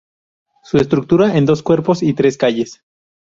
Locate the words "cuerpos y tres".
1.61-2.35